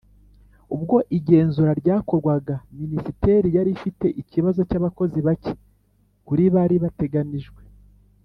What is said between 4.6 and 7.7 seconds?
cy abakozi bake kuri bari bateganijwe